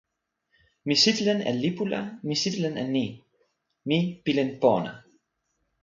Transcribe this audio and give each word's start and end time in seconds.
mi 0.87 0.95
sitelen 1.03 1.39
e 1.49 1.51
lipu 1.61 1.83
la 1.91 2.01
mi 2.27 2.35
sitelen 2.41 2.75
e 2.83 2.85
ni: 2.95 3.05
mi 3.87 3.97
pilin 4.23 4.51
pona. 4.61 4.91